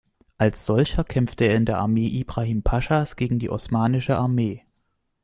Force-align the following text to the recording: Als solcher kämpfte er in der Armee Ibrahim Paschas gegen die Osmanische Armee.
Als 0.39 0.65
solcher 0.65 1.03
kämpfte 1.03 1.43
er 1.45 1.53
in 1.55 1.65
der 1.67 1.77
Armee 1.77 2.07
Ibrahim 2.07 2.63
Paschas 2.63 3.17
gegen 3.17 3.37
die 3.37 3.51
Osmanische 3.51 4.17
Armee. 4.17 4.63